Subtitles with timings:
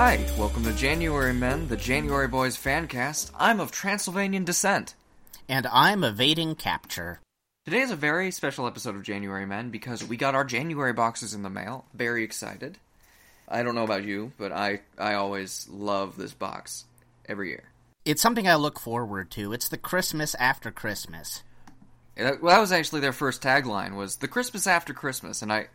[0.00, 3.32] Hi, welcome to January Men, the January Boys fancast.
[3.36, 4.94] I'm of Transylvanian descent.
[5.48, 7.18] And I'm evading capture.
[7.64, 11.34] Today is a very special episode of January Men because we got our January boxes
[11.34, 11.84] in the mail.
[11.94, 12.78] Very excited.
[13.48, 16.84] I don't know about you, but I, I always love this box
[17.26, 17.64] every year.
[18.04, 19.52] It's something I look forward to.
[19.52, 21.42] It's the Christmas after Christmas.
[22.14, 25.66] That, well, that was actually their first tagline was the Christmas after Christmas, and I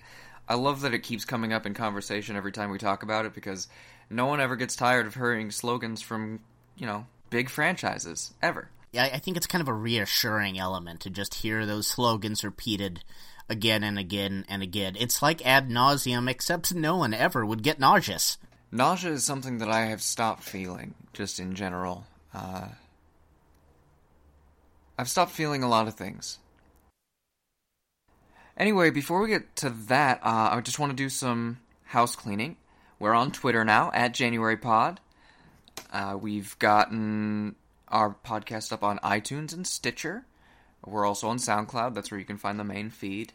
[0.47, 3.33] I love that it keeps coming up in conversation every time we talk about it
[3.33, 3.67] because
[4.13, 6.39] no one ever gets tired of hearing slogans from
[6.77, 8.69] you know big franchises ever.
[8.91, 13.03] Yeah, I think it's kind of a reassuring element to just hear those slogans repeated
[13.49, 14.95] again and again and again.
[14.99, 18.37] It's like ad nauseum, except no one ever would get nauseous.
[18.71, 22.05] Nausea is something that I have stopped feeling, just in general.
[22.33, 22.67] Uh,
[24.97, 26.39] I've stopped feeling a lot of things.
[28.55, 32.57] Anyway, before we get to that, uh, I just want to do some house cleaning.
[33.03, 34.99] We're on Twitter now at JanuaryPod.
[35.91, 37.55] Uh, we've gotten
[37.89, 40.23] our podcast up on iTunes and Stitcher.
[40.85, 41.95] We're also on SoundCloud.
[41.95, 43.33] That's where you can find the main feed.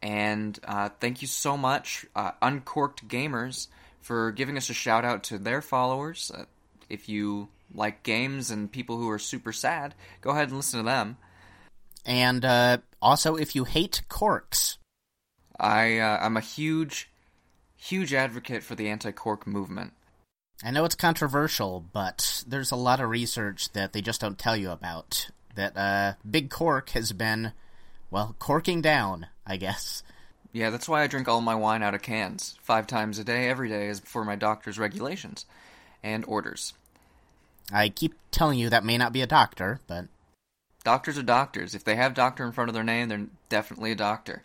[0.00, 3.66] And uh, thank you so much, uh, Uncorked Gamers,
[4.00, 6.32] for giving us a shout out to their followers.
[6.34, 6.46] Uh,
[6.88, 10.86] if you like games and people who are super sad, go ahead and listen to
[10.86, 11.18] them.
[12.06, 14.78] And uh, also, if you hate corks,
[15.60, 17.10] I uh, I'm a huge,
[17.84, 19.92] huge advocate for the anti-cork movement.
[20.62, 24.56] I know it's controversial, but there's a lot of research that they just don't tell
[24.56, 25.28] you about.
[25.54, 27.52] That uh, Big Cork has been,
[28.10, 30.02] well, corking down, I guess.
[30.52, 33.48] Yeah, that's why I drink all my wine out of cans, five times a day,
[33.48, 35.44] every day, as for my doctor's regulations
[36.02, 36.72] and orders.
[37.72, 40.06] I keep telling you that may not be a doctor, but
[40.84, 41.74] Doctors are doctors.
[41.74, 44.44] If they have doctor in front of their name, they're definitely a doctor.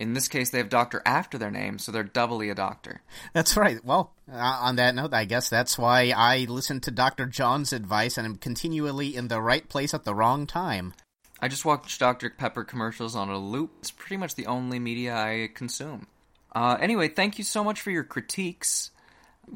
[0.00, 3.02] In this case, they have doctor after their name, so they're doubly a doctor.
[3.34, 3.84] That's right.
[3.84, 7.26] Well, uh, on that note, I guess that's why I listen to Dr.
[7.26, 10.94] John's advice and am continually in the right place at the wrong time.
[11.38, 12.30] I just watch Dr.
[12.30, 13.72] Pepper commercials on a loop.
[13.80, 16.06] It's pretty much the only media I consume.
[16.50, 18.90] Uh, anyway, thank you so much for your critiques.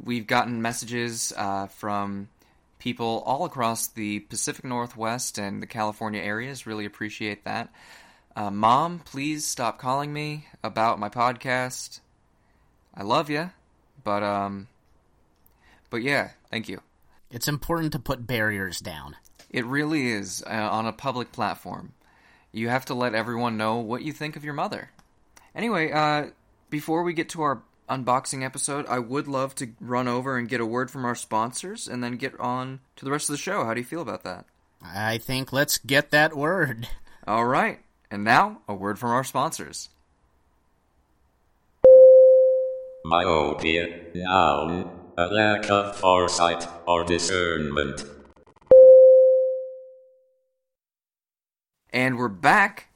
[0.04, 2.28] We've gotten messages uh, from
[2.78, 6.66] people all across the Pacific Northwest and the California areas.
[6.66, 7.72] Really appreciate that.
[8.36, 12.00] Uh, Mom, please stop calling me about my podcast.
[12.94, 13.50] I love you,
[14.02, 14.68] but um,
[15.90, 16.80] but yeah, thank you.
[17.30, 19.16] It's important to put barriers down.
[19.50, 21.92] It really is uh, on a public platform.
[22.52, 24.90] You have to let everyone know what you think of your mother.
[25.54, 26.30] Anyway, uh,
[26.70, 30.60] before we get to our unboxing episode, I would love to run over and get
[30.60, 33.64] a word from our sponsors and then get on to the rest of the show.
[33.64, 34.46] How do you feel about that?
[34.82, 36.88] I think let's get that word.
[37.26, 37.80] All right.
[38.14, 39.88] And now, a word from our sponsors.
[43.04, 44.88] Myopia, noun,
[45.18, 48.04] a lack of foresight or discernment.
[51.92, 52.86] And we're back.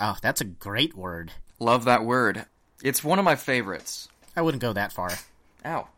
[0.00, 1.32] Oh, that's a great word.
[1.58, 2.46] Love that word.
[2.82, 4.08] It's one of my favorites.
[4.34, 5.10] I wouldn't go that far.
[5.66, 5.88] Ow.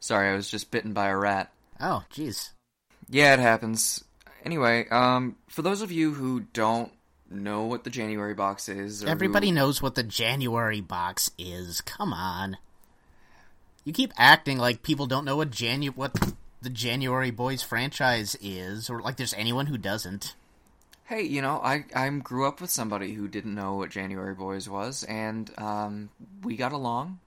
[0.00, 1.52] Sorry, I was just bitten by a rat.
[1.78, 2.52] Oh, jeez.
[3.10, 4.02] Yeah, it happens.
[4.42, 6.90] Anyway, um, for those of you who don't
[7.34, 11.80] know what the January box is, Everybody who, knows what the January box is.
[11.80, 12.56] Come on.
[13.84, 16.14] You keep acting like people don't know what Janu- what
[16.60, 20.34] the January Boys franchise is, or like there's anyone who doesn't.
[21.04, 24.68] hey, you know, I I grew up with somebody who didn't know what January Boys
[24.68, 26.10] was, and um,
[26.42, 27.18] we got along.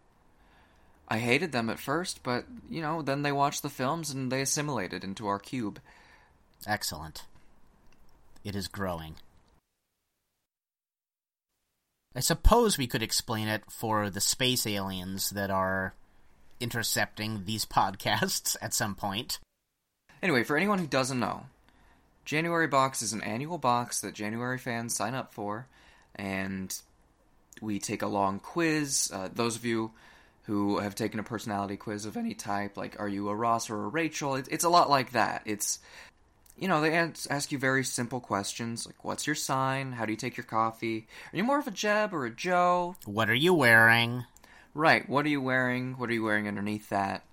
[1.07, 4.41] I hated them at first, but you know, then they watched the films and they
[4.41, 5.79] assimilated into our cube.
[6.65, 7.25] Excellent.
[8.43, 9.15] It is growing.
[12.15, 15.93] I suppose we could explain it for the space aliens that are
[16.59, 19.39] intercepting these podcasts at some point.
[20.23, 21.47] Anyway, for anyone who doesn't know,
[22.23, 25.67] January Box is an annual box that January fans sign up for,
[26.15, 26.81] and
[27.61, 29.11] we take a long quiz.
[29.13, 29.91] Uh, those of you
[30.43, 33.83] who have taken a personality quiz of any type, like are you a Ross or
[33.83, 35.43] a Rachel, it, it's a lot like that.
[35.45, 35.79] It's,
[36.57, 39.91] you know, they ask you very simple questions like what's your sign?
[39.91, 41.07] How do you take your coffee?
[41.33, 42.95] Are you more of a Jeb or a Joe?
[43.05, 44.23] What are you wearing?
[44.73, 45.07] Right.
[45.07, 45.93] What are you wearing?
[45.93, 47.23] What are you wearing underneath that?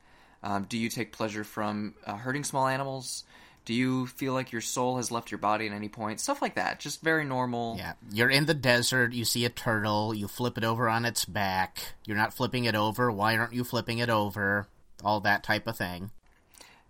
[0.43, 3.25] Um, do you take pleasure from uh, hurting small animals?
[3.65, 6.19] Do you feel like your soul has left your body at any point?
[6.19, 6.81] Stuff like that.
[6.81, 7.77] Just very normal.
[7.79, 11.25] Yeah, you're in the desert, you see a turtle, you flip it over on its
[11.25, 11.95] back.
[12.05, 13.11] You're not flipping it over.
[13.13, 14.67] Why aren't you flipping it over?
[15.05, 16.11] All that type of thing.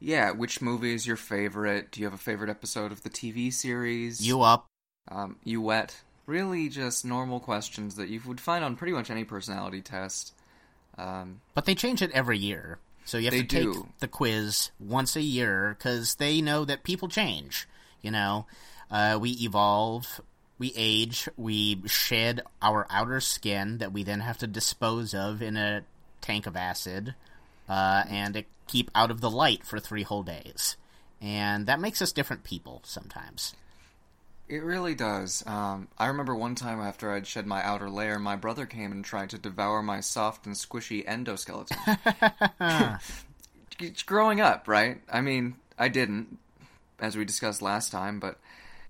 [0.02, 0.32] Yeah.
[0.32, 1.90] Which movie is your favorite?
[1.92, 4.26] Do you have a favorite episode of the TV series?
[4.26, 4.66] You up?
[5.08, 5.96] Um, you wet?
[6.26, 10.34] Really, just normal questions that you would find on pretty much any personality test.
[10.98, 12.78] Um, But they change it every year.
[13.04, 13.88] So you have to take do.
[13.98, 17.66] the quiz once a year because they know that people change.
[18.00, 18.46] You know,
[18.90, 20.20] uh, we evolve,
[20.58, 25.56] we age, we shed our outer skin that we then have to dispose of in
[25.56, 25.82] a
[26.20, 27.14] tank of acid,
[27.68, 30.76] uh, and keep out of the light for three whole days.
[31.20, 33.54] And that makes us different people sometimes.
[34.48, 35.42] It really does.
[35.46, 39.04] Um, I remember one time after I'd shed my outer layer, my brother came and
[39.04, 43.00] tried to devour my soft and squishy endoskeleton.
[43.80, 45.00] It's growing up, right?
[45.10, 46.38] I mean, I didn't,
[47.00, 48.38] as we discussed last time, but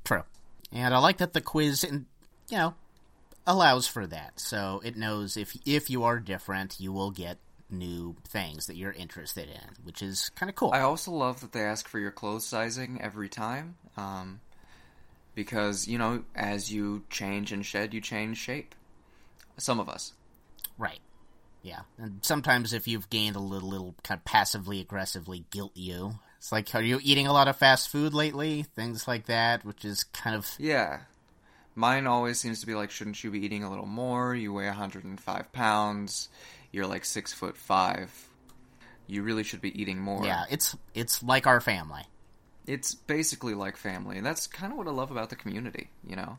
[0.05, 0.25] True.
[0.73, 2.07] And I like that the quiz, in,
[2.49, 2.75] you know,
[3.47, 4.41] allows for that.
[4.41, 7.39] So it knows if if you are different, you will get
[7.73, 10.71] new things that you're interested in, which is kind of cool.
[10.73, 13.77] I also love that they ask for your clothes sizing every time.
[13.97, 14.41] Um,
[15.35, 18.75] because, you know, as you change and shed, you change shape.
[19.59, 20.13] Some of us.
[20.79, 21.01] right.
[21.63, 21.81] Yeah.
[21.97, 26.19] And sometimes if you've gained a little, little kind of passively aggressively guilt you.
[26.39, 28.65] It's like, are you eating a lot of fast food lately?
[28.75, 31.01] Things like that, which is kind of Yeah.
[31.77, 34.35] Mine always seems to be like, shouldn't you be eating a little more?
[34.35, 36.29] You weigh 105 pounds.
[36.73, 38.29] You're like six foot five.
[39.07, 40.25] You really should be eating more.
[40.25, 40.45] yeah.
[40.51, 42.03] It's it's like our family.
[42.67, 46.15] It's basically like family, and that's kind of what I love about the community, you
[46.15, 46.39] know?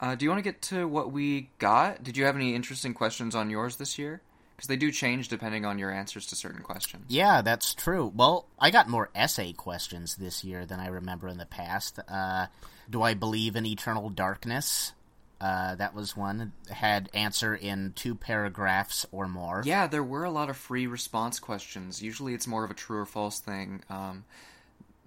[0.00, 2.02] Uh, do you want to get to what we got?
[2.02, 4.22] Did you have any interesting questions on yours this year?
[4.56, 7.04] Because they do change depending on your answers to certain questions.
[7.08, 8.10] Yeah, that's true.
[8.14, 11.98] Well, I got more essay questions this year than I remember in the past.
[12.08, 12.46] Uh,
[12.88, 14.92] do I believe in eternal darkness?
[15.40, 16.52] Uh, that was one.
[16.70, 19.62] Had answer in two paragraphs or more.
[19.64, 22.02] Yeah, there were a lot of free response questions.
[22.02, 23.82] Usually it's more of a true or false thing.
[23.88, 24.24] Um,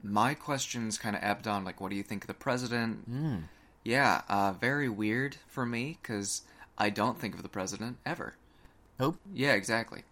[0.04, 3.12] my questions kind of ebbed on, like, what do you think of the president?
[3.12, 3.44] Mm.
[3.84, 6.44] Yeah, uh, very weird for me, because
[6.78, 8.36] I don't think of the president ever.
[9.00, 10.04] Oh, Yeah, exactly.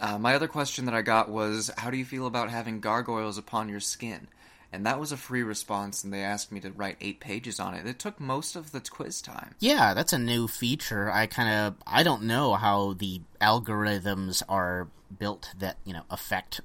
[0.00, 3.38] Uh, my other question that I got was, how do you feel about having gargoyles
[3.38, 4.26] upon your skin?
[4.72, 7.74] And that was a free response, and they asked me to write eight pages on
[7.74, 7.86] it.
[7.86, 9.54] It took most of the quiz time.
[9.58, 11.10] yeah, that's a new feature.
[11.10, 14.88] I kind of I don't know how the algorithms are
[15.18, 16.62] built that you know affect.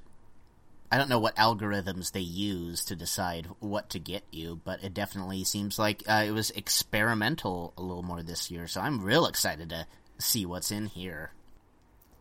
[0.90, 4.94] I don't know what algorithms they use to decide what to get you, but it
[4.94, 8.66] definitely seems like uh, it was experimental a little more this year.
[8.66, 9.86] So I'm real excited to
[10.18, 11.32] see what's in here.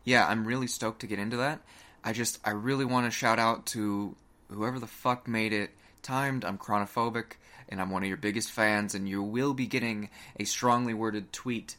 [0.04, 1.62] Yeah, I'm really stoked to get into that.
[2.04, 4.16] I just, I really want to shout out to
[4.50, 5.72] whoever the fuck made it
[6.02, 6.46] timed.
[6.46, 7.34] I'm chronophobic,
[7.70, 10.10] and I'm one of your biggest fans, and you will be getting
[10.40, 11.78] a strongly worded tweet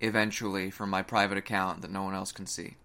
[0.00, 2.76] eventually from my private account that no one else can see.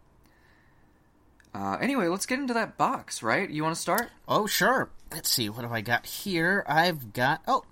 [1.53, 3.49] Uh, anyway, let's get into that box, right?
[3.49, 4.09] You want to start?
[4.27, 4.89] Oh, sure.
[5.11, 5.49] Let's see.
[5.49, 6.63] What have I got here?
[6.67, 7.41] I've got.
[7.47, 7.63] Oh,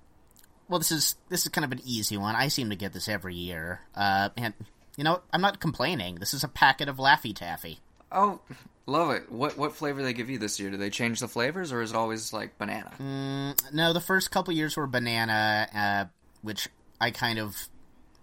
[0.67, 2.35] well, this is this is kind of an easy one.
[2.35, 3.81] I seem to get this every year.
[3.95, 4.53] Uh, and
[4.95, 6.15] you know, I'm not complaining.
[6.15, 7.79] This is a packet of Laffy Taffy.
[8.11, 8.39] Oh,
[8.85, 9.31] love it.
[9.31, 10.71] What what flavor they give you this year?
[10.71, 12.91] Do they change the flavors, or is it always like banana?
[12.99, 16.05] Mm, no, the first couple years were banana, uh,
[16.41, 16.67] which
[16.99, 17.67] I kind of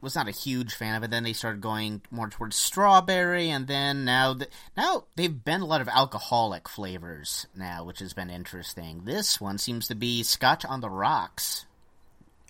[0.00, 1.10] was not a huge fan of it.
[1.10, 5.66] Then they started going more towards strawberry, and then now th- now they've been a
[5.66, 9.02] lot of alcoholic flavors now, which has been interesting.
[9.04, 11.66] This one seems to be Scotch on the rocks.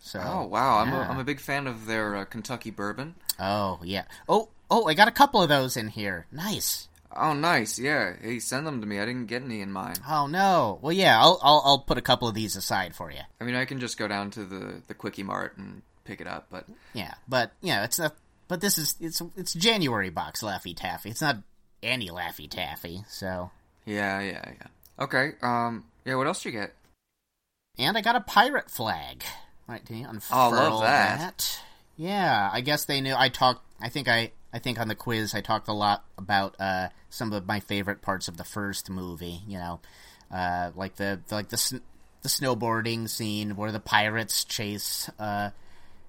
[0.00, 1.08] So, Oh wow, I'm a, yeah.
[1.08, 3.14] I'm a big fan of their uh, Kentucky bourbon.
[3.40, 4.04] Oh yeah.
[4.28, 6.26] Oh oh, I got a couple of those in here.
[6.30, 6.88] Nice.
[7.16, 7.78] Oh, nice.
[7.78, 8.14] Yeah.
[8.20, 8.98] Hey, send them to me.
[8.98, 9.96] I didn't get any in mine.
[10.08, 10.78] Oh no.
[10.82, 11.20] Well, yeah.
[11.20, 13.20] I'll I'll, I'll put a couple of these aside for you.
[13.40, 16.26] I mean, I can just go down to the the Quickie Mart and pick it
[16.26, 18.14] up, but Yeah, but yeah, it's not.
[18.48, 21.10] But this is it's it's January box Laffy Taffy.
[21.10, 21.38] It's not
[21.82, 23.04] any Laffy Taffy.
[23.08, 23.50] So,
[23.86, 25.04] yeah, yeah, yeah.
[25.04, 25.32] Okay.
[25.42, 25.84] Um.
[26.04, 26.16] Yeah.
[26.16, 26.74] What else do you get?
[27.78, 29.24] and I got a pirate flag.
[29.66, 29.84] Right?
[29.84, 31.60] Can you unfurl Oh, love that.
[31.96, 33.14] Yeah, I guess they knew.
[33.16, 33.64] I talked.
[33.80, 34.32] I think I.
[34.54, 38.00] I think on the quiz I talked a lot about uh, some of my favorite
[38.02, 39.40] parts of the first movie.
[39.48, 39.80] You know,
[40.32, 41.82] uh, like the like the sn-
[42.22, 45.50] the snowboarding scene where the pirates chase uh,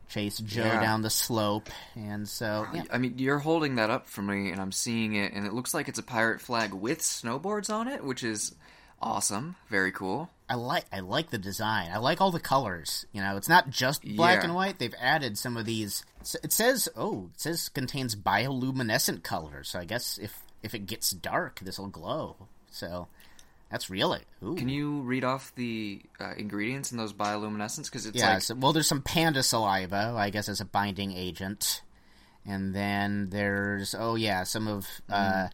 [0.08, 0.80] chase Joe Yeah.
[0.82, 2.84] down the slope, and so yeah.
[2.92, 5.74] I mean, you're holding that up for me, and I'm seeing it, and it looks
[5.74, 8.54] like it's a pirate flag with snowboards on it, which is
[9.02, 9.56] awesome.
[9.70, 10.30] Very cool.
[10.48, 11.90] I like I like the design.
[11.92, 13.06] I like all the colors.
[13.12, 14.44] You know, it's not just black Yeah.
[14.46, 14.78] and white.
[14.78, 16.04] They've added some of these.
[16.44, 19.70] It says, oh, it says contains bioluminescent colors.
[19.70, 22.48] So I guess if if it gets dark, this will glow.
[22.70, 23.08] So
[23.72, 24.22] that's really.
[24.44, 24.56] Ooh.
[24.56, 27.86] Can you read off the uh, ingredients in those bioluminescents?
[27.86, 28.34] Because it's yeah.
[28.36, 31.82] like so, well, there's some panda saliva, I guess, as a binding agent,
[32.46, 34.88] and then there's oh yeah, some of.
[35.10, 35.48] uh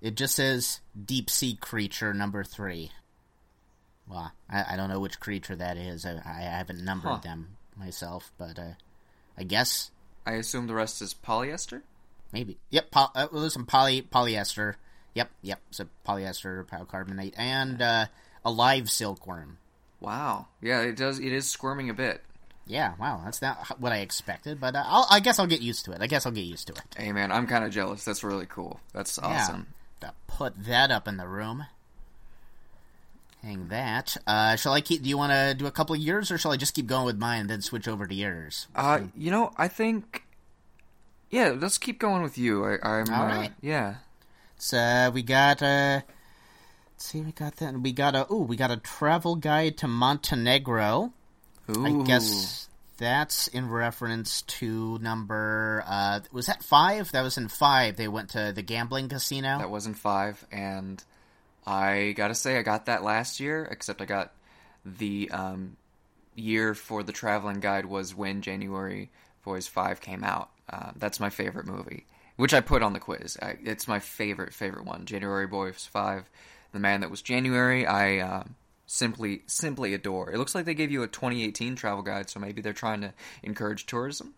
[0.00, 2.90] It just says deep sea creature number three.
[4.08, 6.06] Well, I, I don't know which creature that is.
[6.06, 7.18] I, I haven't numbered Huh.
[7.18, 8.72] them myself, but uh,
[9.36, 9.90] I guess
[10.24, 11.82] I assume the rest is polyester.
[12.32, 12.58] maybe.
[12.70, 12.90] Yep.
[12.90, 14.74] Po- uh, well, there's some poly polyester
[15.14, 15.60] Yep, yep.
[15.70, 18.06] So polyester polycarbonate and uh,
[18.44, 19.56] a live silkworm.
[19.98, 20.48] Wow.
[20.60, 21.18] Yeah, it does.
[21.18, 22.22] It is squirming a bit.
[22.66, 25.84] Yeah, wow, that's not what I expected, but uh, I'll, I guess I'll get used
[25.86, 26.02] to it.
[26.02, 26.82] I guess I'll get used to it.
[26.98, 28.04] Hey, man, I'm kind of jealous.
[28.04, 28.78] That's really cool.
[28.92, 29.68] That's awesome.
[30.36, 31.64] Put that up in the room.
[33.42, 34.18] Hang that.
[34.26, 35.02] Uh, shall I keep?
[35.02, 37.06] Do you want to do a couple of years, or shall I just keep going
[37.06, 38.66] with mine and then switch over to yours?
[38.76, 40.24] Uh, you know, I think.
[41.30, 42.66] Yeah, let's keep going with you.
[42.66, 43.08] I, I'm.
[43.08, 43.52] All uh, right.
[43.62, 43.94] Yeah.
[44.58, 46.02] So uh, we got uh,
[46.92, 47.80] let's see, we got that.
[47.80, 48.30] We got a.
[48.30, 51.14] Ooh, we got a travel guide to Montenegro.
[51.74, 51.86] Ooh.
[51.86, 55.84] I guess that's in reference to number.
[55.86, 57.12] Uh, was that five?
[57.12, 57.96] That was in five.
[57.96, 59.58] They went to the gambling casino.
[59.58, 61.02] That was in five, and
[61.66, 63.66] I gotta say, I got that last year.
[63.70, 64.32] Except I got
[64.84, 65.76] the um,
[66.34, 69.10] year for the traveling guide was when January
[69.44, 70.50] Boys Five came out.
[70.68, 73.36] Uh, that's my favorite movie, which I put on the quiz.
[73.40, 75.04] I, it's my favorite favorite one.
[75.06, 76.28] January Boys Five,
[76.72, 77.86] The Man That Was January.
[77.86, 78.44] I uh,
[78.86, 80.30] simply simply adore.
[80.30, 83.12] It looks like they gave you a 2018 travel guide, so maybe they're trying to
[83.42, 84.34] encourage tourism.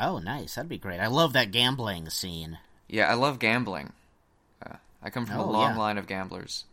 [0.00, 0.54] oh, nice.
[0.54, 1.00] That'd be great.
[1.00, 2.58] I love that gambling scene.
[2.88, 3.92] Yeah, I love gambling.
[4.64, 5.78] Uh, I come from a Oh, long yeah.
[5.78, 6.64] line of gamblers.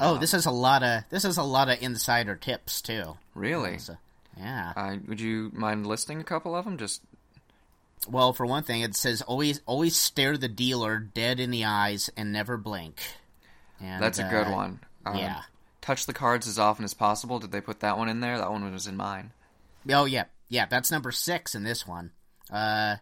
[0.00, 3.16] Oh, this is a lot of this is a lot of insider tips too.
[3.34, 3.78] Really?
[3.78, 3.96] So,
[4.38, 4.72] yeah.
[4.74, 6.78] Uh, would you mind listing a couple of them?
[6.78, 7.02] Just
[8.08, 12.08] Well, for one thing, it says always always stare the dealer dead in the eyes
[12.16, 13.00] and never blink.
[13.80, 14.80] And, that's a good uh, one.
[15.04, 15.42] Um, yeah.
[15.82, 17.38] Touch the cards as often as possible.
[17.38, 18.38] Did they put that one in there?
[18.38, 19.32] That one was in mine.
[19.90, 20.64] Oh yeah, yeah.
[20.64, 22.12] That's number six in this one.
[22.50, 22.96] Uh,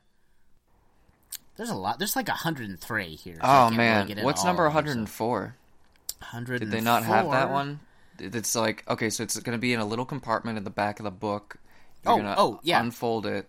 [1.57, 1.99] there's a lot.
[1.99, 3.35] There's like 103 here.
[3.37, 5.55] so Oh man, really what's number of them, so- 104?
[6.21, 6.59] 104.
[6.59, 7.81] Did they not have that one?
[8.19, 10.99] It's like okay, so it's going to be in a little compartment in the back
[11.01, 11.57] of the book.
[12.05, 12.81] You're Oh, gonna oh, yeah.
[12.81, 13.47] Unfold it.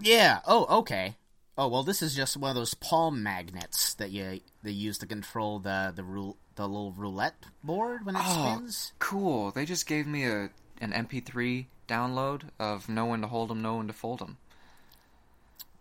[0.00, 0.40] Yeah.
[0.46, 1.16] Oh, okay.
[1.56, 5.06] Oh well, this is just one of those palm magnets that you they use to
[5.06, 8.92] control the the rule the little roulette board when it Oh, spins.
[8.98, 9.50] cool!
[9.52, 13.62] They just gave me a an MP3 download of "Know When to hold Hold 'Em,
[13.62, 14.36] Know When to Fold 'Em."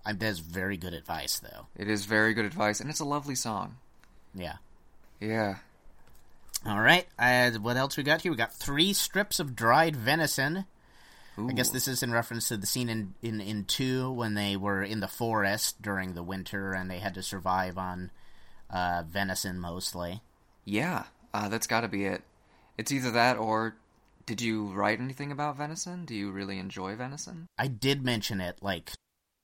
[0.05, 1.67] I, that's very good advice, though.
[1.75, 3.77] It is very good advice, and it's a lovely song.
[4.35, 4.57] Yeah.
[5.21, 5.57] Yeah.
[6.65, 7.07] All right.
[7.17, 8.31] Uh, what else we got here?
[8.31, 10.65] We got three strips of dried venison.
[11.37, 14.55] I guess this is in reference to the scene in, in, in two when they
[14.55, 18.11] were in the forest during the winter and they had to survive on
[18.69, 20.21] uh, venison mostly.
[20.65, 22.21] Yeah, uh, that's got to be it.
[22.77, 23.75] It's either that or
[24.25, 26.05] did you write anything about venison?
[26.05, 27.47] Do you really enjoy venison?
[27.57, 28.91] I did mention it like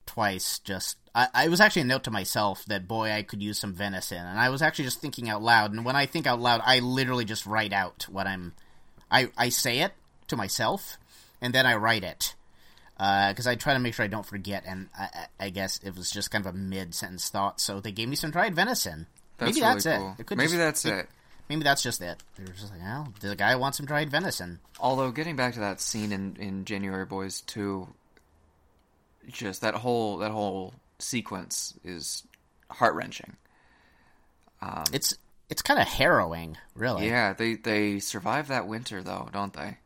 [0.05, 0.59] twice.
[0.59, 3.73] Just I, I was actually a note to myself that boy, I could use some
[3.73, 5.71] venison, and I was actually just thinking out loud.
[5.71, 8.53] And when I think out loud, I literally just write out what I'm.
[9.11, 9.93] I I say it
[10.27, 10.97] to myself,
[11.41, 12.35] and then I write it
[12.99, 14.63] uh, because I try to make sure I don't forget.
[14.65, 17.59] And I, I guess it was just kind of a mid sentence thought.
[17.61, 19.07] So they gave me some dried venison.
[19.37, 20.15] That's Maybe really that's cool.
[20.19, 20.31] it.
[20.31, 21.09] it Maybe just- that's it.
[21.49, 22.21] Maybe that's just it.
[22.37, 24.59] They were just like, well, the guy wants some dried venison.
[24.79, 27.87] Although getting back to that scene in, in January Boys 2,
[29.29, 32.23] just that whole that whole sequence is
[32.69, 33.35] heart wrenching.
[34.61, 35.15] Um, it's
[35.49, 37.07] it's kind of harrowing, really.
[37.07, 39.77] Yeah, they they survive that winter though, don't they?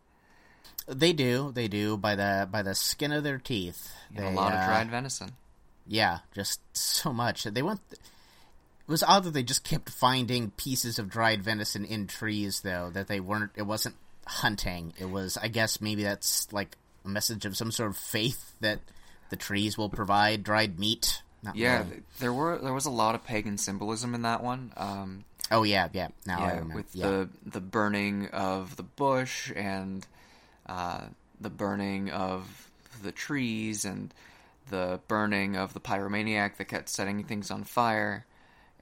[0.88, 3.94] They do, they do by the by the skin of their teeth.
[4.14, 5.32] They, a lot of uh, dried venison.
[5.88, 7.44] Yeah, just so much.
[7.44, 7.80] They went.
[7.92, 12.90] It was odd that they just kept finding pieces of dried venison in trees, though.
[12.94, 13.52] That they weren't.
[13.56, 14.94] It wasn't hunting.
[15.00, 15.38] It was.
[15.38, 18.80] I guess maybe that's like a message of some sort of faith that
[19.30, 21.22] the trees will provide dried meat.
[21.44, 22.04] Not Yeah, really.
[22.20, 24.72] there were there was a lot of pagan symbolism in that one.
[24.78, 26.08] Um, Oh yeah, yeah.
[26.26, 27.08] Now yeah, with yeah.
[27.08, 30.06] the the burning of the bush and
[30.68, 31.06] uh,
[31.40, 32.70] the burning of
[33.02, 34.14] the trees and
[34.70, 38.26] the burning of the pyromaniac that kept setting things on fire,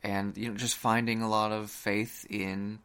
[0.04, 2.80] and you know just finding a lot of faith in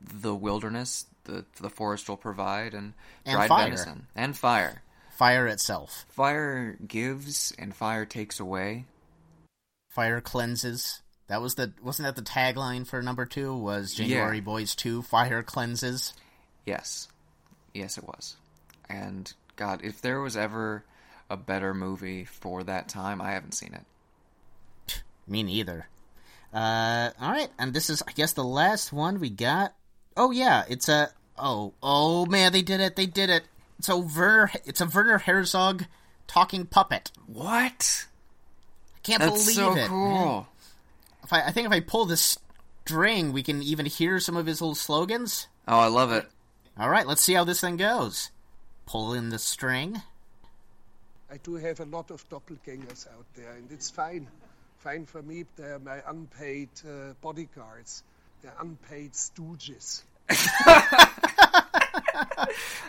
[0.00, 2.94] the wilderness that the forest will provide and,
[3.26, 3.64] And dried fire.
[3.64, 4.82] venison and fire.
[5.10, 6.06] fire itself.
[6.08, 8.86] Fire gives and fire takes away.
[9.90, 11.02] Fire cleanses.
[11.26, 13.54] That was the wasn't that the tagline for number two?
[13.54, 14.06] Was Yeah.
[14.06, 15.02] January Boys two?
[15.02, 16.14] Fire cleanses.
[16.64, 17.08] Yes.
[17.78, 18.36] Yes, it was.
[18.88, 20.84] And God, if there was ever
[21.30, 25.02] a better movie for that time, I haven't seen it.
[25.28, 25.86] Me neither.
[26.52, 29.74] Uh, all right, and this is, I guess, the last one we got.
[30.16, 31.10] Oh yeah, it's a.
[31.38, 32.96] Oh, oh man, they did it!
[32.96, 33.44] They did it!
[33.78, 34.50] It's a Werner.
[34.64, 35.84] It's a Werner Herzog
[36.26, 37.12] talking puppet.
[37.26, 38.06] What?
[38.96, 39.86] I can't That's believe so it.
[39.86, 40.48] cool.
[41.22, 42.38] If I, I think if I pull this
[42.84, 45.46] string, we can even hear some of his little slogans.
[45.68, 46.28] Oh, I love it.
[46.78, 48.30] All right, let's see how this thing goes.
[48.86, 50.02] Pull in the string.
[51.30, 54.28] I do have a lot of doppelgangers out there, and it's fine.
[54.78, 55.44] fine for me.
[55.56, 58.02] They're my unpaid uh, bodyguards.
[58.42, 60.02] They're unpaid stooges.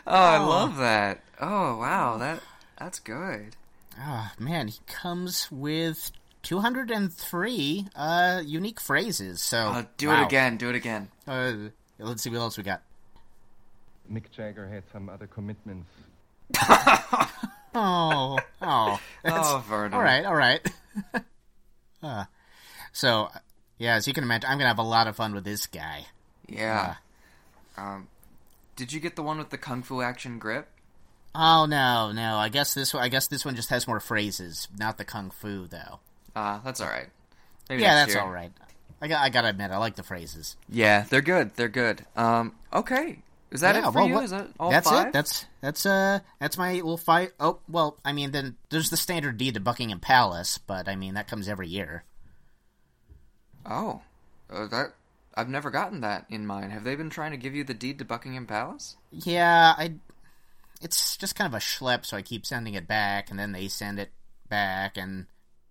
[0.08, 1.20] Oh, I love that.
[1.40, 2.42] Oh, wow, that
[2.80, 3.56] that's good.
[4.00, 9.42] Oh, man, he comes with 203 uh, unique phrases.
[9.44, 10.22] So Uh, do wow.
[10.22, 10.58] it again.
[10.58, 11.10] Do it again.
[11.28, 11.54] Uh,
[12.00, 12.82] let's see what else we got.
[14.12, 15.90] Mick Jagger had some other commitments.
[17.76, 19.94] Oh, oh, that's, Oh, Vernon.
[19.94, 20.60] all right, all right.
[22.04, 22.26] uh,
[22.92, 23.30] so,
[23.78, 26.08] yeah, as you can imagine, I'm gonna have a lot of fun with this guy.
[26.48, 26.96] Yeah.
[27.78, 28.08] Um,
[28.76, 30.68] did you get the one with the kung fu action grip?
[31.36, 32.38] Oh no, no.
[32.38, 33.04] I guess this one.
[33.04, 36.00] I guess this one just has more phrases, not the kung fu though.
[36.36, 37.10] Uh, that's all right.
[37.70, 38.24] Maybe yeah, that's year.
[38.24, 38.52] all right.
[39.00, 39.22] I got.
[39.24, 40.58] I gotta admit, I like the phrases.
[40.68, 41.56] Yeah, they're good.
[41.56, 42.04] They're good.
[42.16, 43.20] Um, okay.
[43.52, 44.14] Is that yeah, it for well, you?
[44.14, 45.08] what- Is that all that's five?
[45.08, 45.14] it.
[45.14, 47.32] That's that's uh that's my little fight.
[47.40, 51.16] Oh well, I mean, then there's the standard deed to Buckingham Palace, but I mean
[51.16, 52.04] that comes every year.
[53.66, 54.02] Oh,
[54.52, 54.94] uh, that
[55.36, 56.72] I've never gotten that in mine.
[56.72, 58.98] Have they been trying to give you the deed to Buckingham Palace?
[59.12, 59.94] Yeah, I.
[60.82, 63.68] It's just kind of a schlep, so I keep sending it back, and then they
[63.68, 64.12] send it
[64.48, 65.26] back, and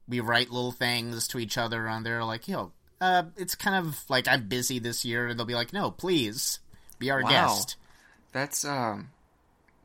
[0.06, 4.04] we write little things to each other on there, like, yo, uh, it's kind of
[4.10, 6.58] like I'm busy this year, and they'll be like, no, please,
[6.98, 7.30] be our Wow.
[7.30, 7.76] guest.
[8.32, 9.10] That's um.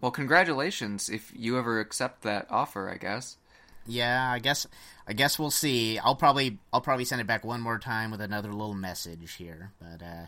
[0.01, 2.89] Well, congratulations if you ever accept that offer.
[2.89, 3.37] I guess.
[3.85, 4.65] Yeah, I guess,
[5.07, 5.99] I guess we'll see.
[5.99, 9.71] I'll probably, I'll probably send it back one more time with another little message here,
[9.79, 10.25] but uh,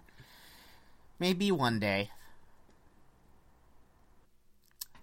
[1.20, 2.10] maybe one day.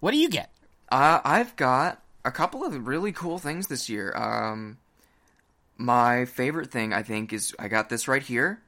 [0.00, 0.50] What do you get?
[0.90, 4.12] Uh, I've got a couple of really cool things this year.
[4.14, 4.78] Um,
[5.78, 8.60] my favorite thing, I think, is I got this right here,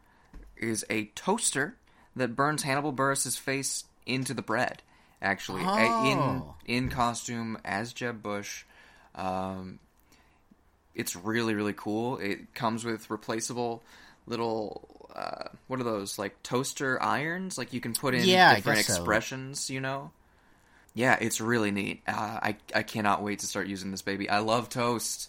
[0.56, 1.76] is a toaster
[2.16, 4.83] that burns Hannibal Buress' face into the bread.
[5.23, 6.54] Actually, A- in Oh.
[6.66, 8.64] in costume as Jeb Bush.
[9.14, 9.78] Um,
[10.94, 12.18] it's really really cool.
[12.18, 13.82] It comes with replaceable
[14.26, 14.88] little.
[15.15, 17.56] Uh, what are those like toaster irons?
[17.56, 18.95] Like you can put in Yeah, different guess so.
[18.95, 19.71] expressions.
[19.71, 20.10] You know.
[20.97, 22.02] Yeah, it's really neat.
[22.06, 22.12] Uh,
[22.43, 24.28] I I cannot wait to start using this baby.
[24.28, 25.28] I love toast.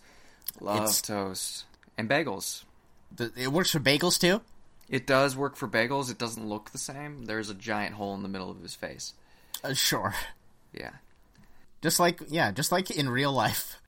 [0.59, 1.65] Love It's- toast
[1.97, 2.63] and bagels.
[3.15, 4.41] The, it works for bagels too.
[4.87, 6.11] It does work for bagels.
[6.11, 7.25] It doesn't look the same.
[7.25, 9.13] There's a giant hole in the middle of his face.
[9.63, 10.13] Uh, sure.
[10.73, 10.91] Yeah.
[11.81, 13.79] Just like yeah, just like in real life.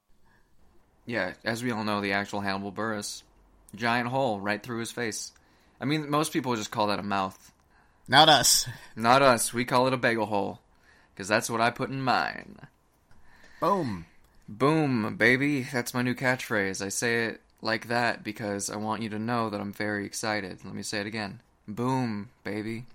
[1.05, 3.23] Yeah, as we all know, the actual Hannibal Buress,
[3.75, 5.31] giant hole right through his face.
[5.79, 7.53] I mean, most people just call that a mouth.
[8.07, 8.67] Not us.
[8.95, 9.53] Not us.
[9.53, 10.60] We call it a bagel hole,
[11.13, 12.57] because that's what I put in mine.
[13.60, 14.05] Boom.
[14.49, 15.63] Boom, baby.
[15.63, 16.86] That's my new catchphrase.
[16.86, 20.60] I say it like that because I want you to know that I'm very excited.
[20.63, 21.41] Let me say it again.
[21.67, 22.86] Boom, baby.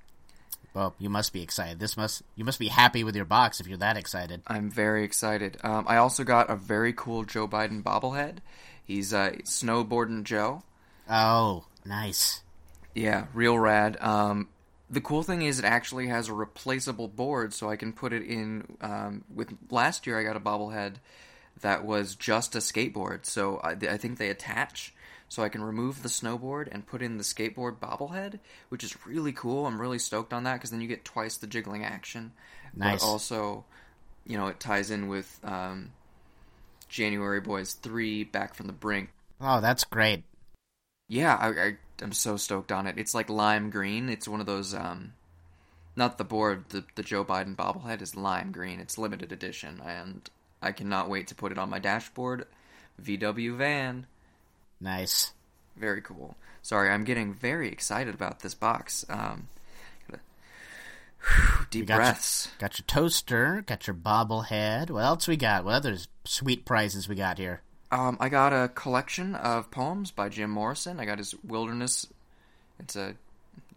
[0.74, 1.80] Well, you must be excited.
[1.80, 4.42] This must you must be happy with your box if you're that excited.
[4.46, 5.58] I'm very excited.
[5.62, 8.38] Um, I also got a very cool Joe Biden bobblehead.
[8.82, 10.62] He's uh, snowboarding Joe.
[11.10, 12.42] Oh, nice.
[12.94, 13.98] Yeah, real rad.
[14.00, 14.48] Um,
[14.88, 18.22] the cool thing is it actually has a replaceable board, so I can put it
[18.22, 18.76] in.
[18.80, 20.94] Um, with last year, I got a bobblehead
[21.60, 24.94] that was just a skateboard, so I, I think they attach,
[25.28, 28.38] so I can remove the snowboard and put in the skateboard bobblehead,
[28.68, 29.66] which is really cool.
[29.66, 32.32] I'm really stoked on that because then you get twice the jiggling action.
[32.74, 33.00] Nice.
[33.00, 33.64] But also,
[34.26, 35.92] you know, it ties in with um,
[36.88, 39.10] January Boys Three, Back from the Brink.
[39.40, 40.24] Oh, that's great.
[41.08, 42.98] Yeah, I, I I'm so stoked on it.
[42.98, 44.08] It's like lime green.
[44.08, 45.12] It's one of those um
[45.94, 48.80] not the board, the the Joe Biden bobblehead is lime green.
[48.80, 50.28] It's limited edition and
[50.62, 52.46] I cannot wait to put it on my dashboard.
[53.02, 54.06] VW van.
[54.80, 55.32] Nice.
[55.76, 56.36] Very cool.
[56.62, 59.04] Sorry, I'm getting very excited about this box.
[59.08, 59.48] Um
[61.70, 62.48] deep got breaths.
[62.58, 64.90] Got your toaster, got your bobblehead.
[64.90, 65.64] What else we got?
[65.64, 67.62] What other sweet prizes we got here?
[67.90, 70.98] Um, I got a collection of poems by Jim Morrison.
[70.98, 72.06] I got his Wilderness.
[72.78, 73.14] It's a,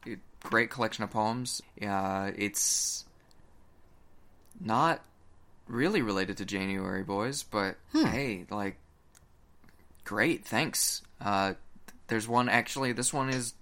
[0.08, 1.62] a great collection of poems.
[1.82, 3.06] Uh, it's
[4.60, 5.04] not
[5.67, 8.78] really related to January Boys, but hey, like,
[10.04, 11.01] great, thanks.
[11.19, 11.54] Uh,
[12.08, 12.91] there's one actually.
[12.91, 13.54] This one is.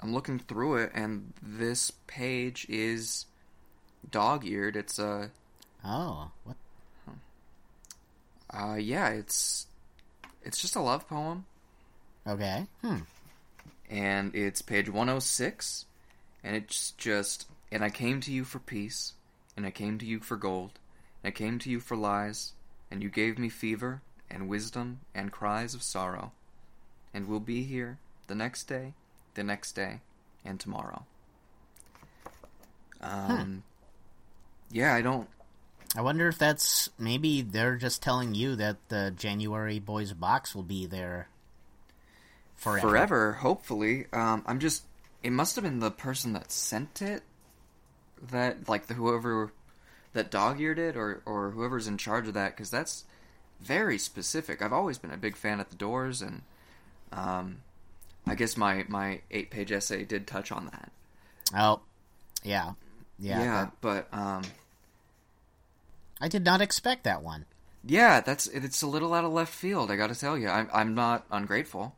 [0.00, 3.26] I'm looking through it, and this page is
[4.10, 4.76] dog-eared.
[4.76, 5.30] It's a.
[5.84, 6.56] Oh, what?
[8.50, 9.66] Uh, yeah, it's.
[10.42, 11.44] It's just a love poem.
[12.26, 12.66] Okay.
[12.82, 12.98] Hmm.
[13.90, 15.86] and it's page 106
[16.44, 19.14] and it's just and i came to you for peace
[19.56, 20.72] and i came to you for gold
[21.24, 22.52] i came to you for lies
[22.90, 26.32] and you gave me fever and wisdom and cries of sorrow
[27.12, 28.92] and we'll be here the next day
[29.34, 30.00] the next day
[30.44, 31.04] and tomorrow
[33.00, 33.62] um
[34.70, 35.28] yeah i don't
[35.96, 40.62] I wonder if that's maybe they're just telling you that the January Boys box will
[40.62, 41.28] be there.
[42.56, 42.88] forever.
[42.88, 43.32] forever.
[43.34, 44.84] Hopefully, um, I'm just.
[45.22, 47.22] It must have been the person that sent it,
[48.30, 49.50] that like the whoever
[50.12, 53.04] that dog eared it, or or whoever's in charge of that, because that's
[53.60, 54.62] very specific.
[54.62, 56.42] I've always been a big fan of the Doors, and
[57.12, 57.58] um,
[58.26, 60.90] I guess my my eight page essay did touch on that.
[61.54, 61.80] Oh,
[62.42, 62.72] yeah,
[63.18, 63.40] yeah.
[63.40, 64.42] Yeah, that- but um,
[66.20, 67.44] I did not expect that one.
[67.84, 69.90] yeah, that's it's a little out of left field.
[69.90, 71.94] I got to tell you, I'm I'm not ungrateful,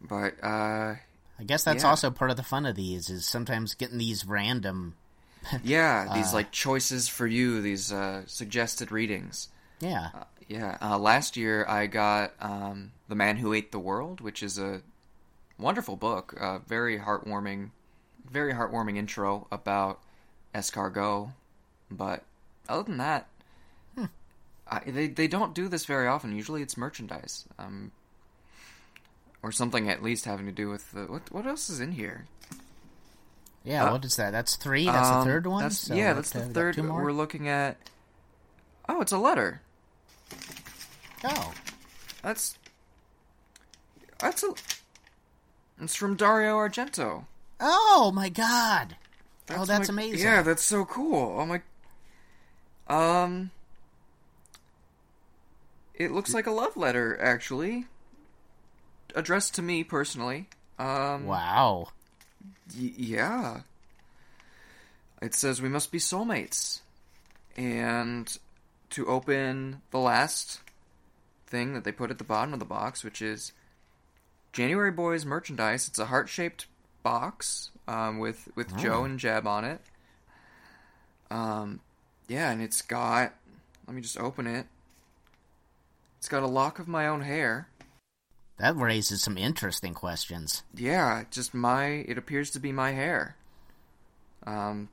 [0.00, 0.94] but uh,
[1.38, 1.90] I guess that's Yeah.
[1.90, 4.94] also part of the fun of these is sometimes getting these random.
[5.62, 6.14] yeah, Uh.
[6.14, 9.48] these like choices for you, these uh, suggested readings.
[9.80, 10.10] Yeah,
[10.48, 14.58] Yeah, uh, last year I got um, The Man Who Ate the World, which is
[14.58, 14.82] a
[15.58, 17.70] wonderful book, uh, very heartwarming,
[18.30, 19.98] very heartwarming intro about
[20.54, 21.32] escargot.
[21.90, 22.22] But
[22.68, 23.26] other than that,
[24.68, 26.34] I, they they don't do this very often.
[26.34, 27.90] Usually it's merchandise, um,
[29.42, 32.26] or something at least having to do with the what what else is in here?
[33.64, 33.84] Yeah.
[33.84, 34.30] Uh, what is that?
[34.32, 34.86] That's three.
[34.86, 35.62] That's Um, the third one.
[35.62, 36.76] That's, So yeah, that's the third.
[36.78, 37.76] We're looking at.
[38.88, 39.60] Oh, it's a letter.
[41.24, 41.52] Oh,
[42.22, 42.58] That's
[44.18, 44.54] that's a.
[45.80, 47.24] It's from Dario Argento.
[47.60, 48.96] oh my God!
[49.50, 50.26] oh, that's my- amazing.
[50.26, 51.38] Yeah, that's so cool.
[51.40, 51.62] Oh my.
[52.88, 53.50] Um.
[55.94, 57.86] It looks like a love letter, actually,
[59.14, 60.48] addressed to me personally.
[60.78, 61.26] Um.
[61.26, 61.88] Wow.
[62.78, 63.60] Y- yeah.
[65.20, 66.80] It says we must be soulmates.
[67.56, 68.36] And
[68.90, 70.60] to open the last
[71.46, 73.52] thing that they put at the bottom of the box, which is
[74.52, 75.88] January Boys merchandise.
[75.88, 76.66] It's a heart shaped
[77.02, 79.80] box um, with with Joe and Jeb on it.
[81.30, 81.80] Um,
[82.28, 83.34] yeah, and it's got.
[83.86, 84.66] Let me just open it.
[86.18, 87.68] It's got a lock of my own hair.
[88.58, 90.62] That raises some interesting questions.
[90.74, 91.86] Yeah, just my.
[91.86, 93.36] It appears to be my hair.
[94.46, 94.88] Um,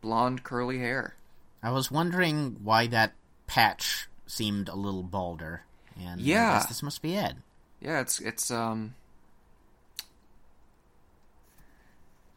[0.00, 1.14] blonde curly hair.
[1.62, 3.14] I was wondering why that
[3.46, 5.62] patch seemed a little balder.
[5.98, 6.52] And I Yeah.
[6.58, 7.36] guess this must be it.
[7.80, 8.94] Yeah, it's it's um.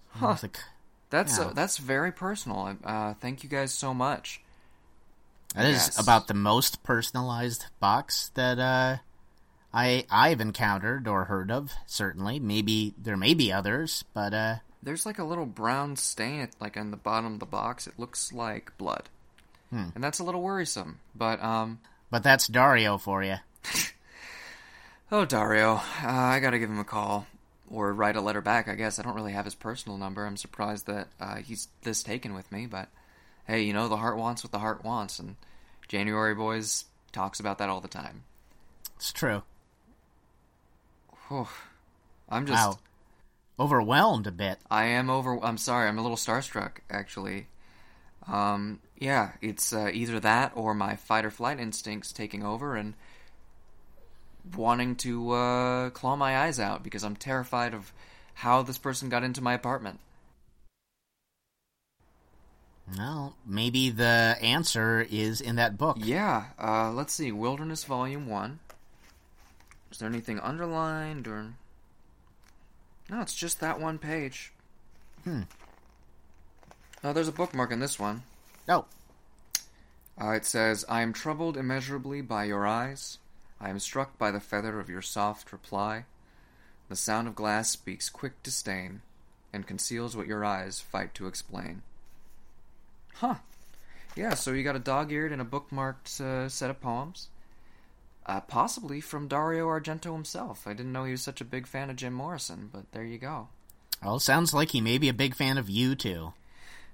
[0.10, 0.36] Huh.
[0.36, 0.49] C-
[1.10, 1.45] That's Yeah.
[1.45, 2.77] uh, that's very personal.
[2.84, 4.41] Uh, thank you guys so much.
[5.55, 5.99] That is Yes.
[5.99, 8.97] about the most personalized box that uh,
[9.73, 11.71] I I've encountered or heard of.
[11.86, 16.51] Certainly, maybe there may be others, but uh, There's like a little brown stain at,
[16.60, 17.88] like on the bottom of the box.
[17.88, 19.10] It looks like blood,
[19.95, 20.99] and that's a little worrisome.
[21.15, 21.79] But um,
[22.10, 23.36] but that's Dario for you.
[25.12, 27.27] oh Dario, uh, I gotta give him a call
[27.69, 28.67] or write a letter back.
[28.67, 30.25] I guess I don't really have his personal number.
[30.25, 32.89] I'm surprised that uh, he's this taken with me, but
[33.47, 35.38] hey, you know the heart wants what the heart wants, and
[35.88, 38.23] January Boys talks about that all the time.
[38.97, 39.43] It's true.
[41.32, 41.48] Whew.
[42.28, 42.67] I'm just.
[42.67, 42.80] Wow,
[43.58, 44.60] overwhelmed a bit.
[44.70, 45.41] I am over.
[45.44, 45.88] I'm sorry.
[45.88, 47.48] I'm a little starstruck, actually.
[48.28, 52.96] Um, yeah, it's uh, either that or my fight or flight instincts taking over and
[54.56, 57.94] wanting to uh, claw my eyes out because I'm terrified of
[58.34, 60.00] how this person got into my apartment.
[62.98, 65.98] Well, maybe the answer is in that book.
[66.00, 66.48] Yeah.
[66.60, 67.32] Uh, let's see.
[67.32, 68.60] Wilderness Volume One.
[69.91, 71.54] Is there anything underlined or?
[73.10, 74.54] No, it's just that one page.
[75.23, 75.41] Hmm.
[77.04, 78.23] Oh, there's a bookmark in this one.
[78.67, 78.86] No.
[80.19, 83.17] Uh, it says, I am troubled immeasurably by your eyes.
[83.60, 86.06] I am struck by the feather of your soft reply.
[86.89, 89.01] The sound of glass speaks quick disdain,
[89.51, 91.82] and conceals what your eyes fight to explain.
[93.15, 93.36] Huh.
[94.15, 97.30] Yeah, so you got a dog eared and a bookmarked uh, set of poems.
[98.25, 100.67] Uh, possibly from Dario Argento himself.
[100.67, 103.17] I didn't know he was such a big fan of Jim Morrison, but there you
[103.17, 103.47] go.
[104.03, 106.34] well, sounds like he may be a big fan of you too.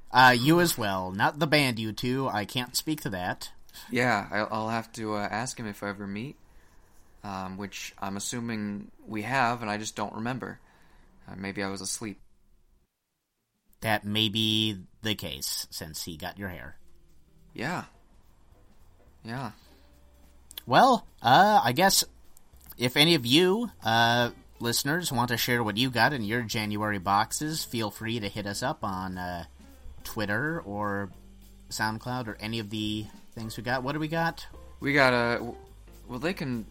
[0.10, 2.30] Uh, you as well, not the band you two.
[2.30, 3.52] I can't speak to that.
[3.92, 6.38] Yeah, I'll, I'll have to uh, ask him if I ever meet,
[7.26, 10.60] um, which I'm assuming we have, and I just don't remember.
[11.30, 12.20] Uh, maybe I was asleep.
[13.82, 16.78] That may be the case since he got your hair.
[17.54, 17.84] Yeah.
[19.24, 19.52] Yeah.
[20.68, 22.04] Well, uh, I guess
[22.78, 27.00] if any of you uh, listeners want to share what you got in your January
[27.00, 29.46] boxes, feel free to hit us up on uh,
[30.04, 31.10] Twitter or
[31.70, 33.82] SoundCloud or any of the things we got.
[33.82, 34.46] What do we got?
[34.82, 35.54] We got a.
[36.10, 36.66] Well, they can.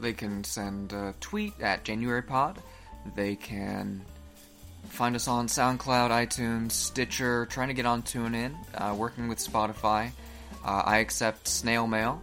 [0.00, 2.56] They can send a tweet at JanuaryPod.
[3.14, 4.02] They can
[4.88, 7.44] find us on SoundCloud, iTunes, Stitcher.
[7.46, 8.54] Trying to get on TuneIn.
[8.74, 10.10] Uh, working with Spotify.
[10.64, 12.22] Uh, I accept snail mail.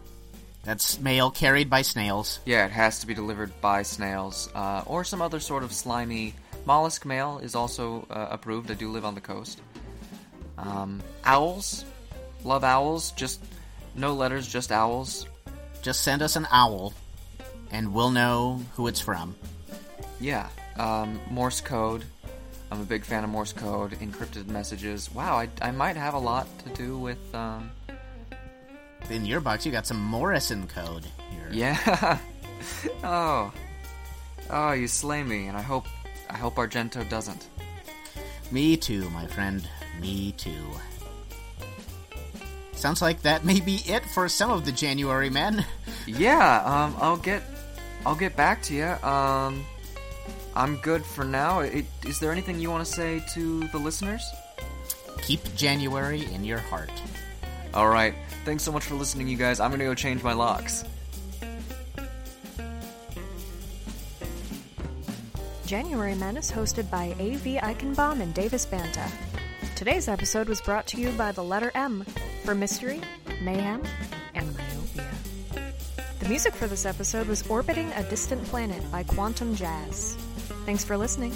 [0.63, 2.39] That's mail carried by snails.
[2.45, 6.33] Yeah, it has to be delivered by snails uh, or some other sort of slimy
[6.65, 8.71] mollusk mail is also uh, approved.
[8.71, 9.61] I do live on the coast.
[10.57, 11.83] Um, owls,
[12.43, 13.11] love owls.
[13.11, 13.43] Just
[13.95, 15.27] no letters, just owls.
[15.81, 16.93] Just send us an owl,
[17.71, 19.35] and we'll know who it's from.
[20.21, 20.47] Yeah,
[20.77, 22.05] um, Morse code.
[22.71, 25.13] I'm a big fan of Morse code, encrypted messages.
[25.13, 27.35] Wow, I, I might have a lot to do with.
[27.35, 27.69] Um,
[29.09, 31.49] In your box, you got some Morrison code here.
[31.51, 32.17] yeah.
[33.03, 33.51] oh,
[34.49, 35.85] oh, you slay me, and I hope
[36.29, 37.47] I hope Argento doesn't.
[38.51, 39.67] Me too, my friend.
[39.99, 40.51] Me too.
[42.73, 45.65] Sounds like that may be it for some of the January men.
[46.05, 47.41] Yeah, um, I'll get,
[48.05, 48.87] I'll get back to you.
[49.07, 49.63] Um,
[50.53, 51.61] I'm good for now.
[51.61, 54.21] It, is there anything you want to say to the listeners?
[55.21, 56.91] Keep January in your heart.
[57.73, 58.13] All right.
[58.45, 59.59] Thanks so much for listening, you guys.
[59.59, 60.83] I'm gonna go change my locks.
[65.65, 67.57] January Men is hosted by A.V.
[67.57, 69.09] Eichenbaum and Davis Banta.
[69.75, 72.05] Today's episode was brought to you by the letter M
[72.43, 73.01] for mystery,
[73.41, 73.81] mayhem,
[74.35, 75.11] and myopia.
[76.19, 80.15] The music for this episode was Orbiting a Distant Planet by Quantum Jazz.
[80.65, 81.33] Thanks for listening.